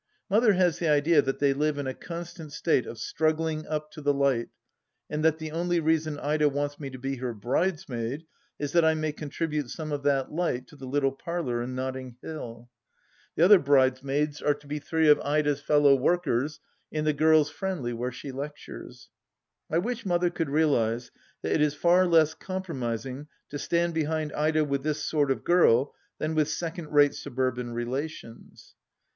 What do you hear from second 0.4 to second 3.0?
has the idea that they live in a constant state of